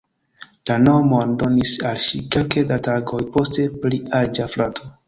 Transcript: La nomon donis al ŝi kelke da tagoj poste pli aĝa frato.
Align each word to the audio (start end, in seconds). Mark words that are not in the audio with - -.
La 0.69 0.77
nomon 0.85 1.35
donis 1.43 1.75
al 1.91 2.01
ŝi 2.09 2.23
kelke 2.37 2.67
da 2.73 2.83
tagoj 2.91 3.25
poste 3.39 3.71
pli 3.87 4.05
aĝa 4.25 4.53
frato. 4.57 4.95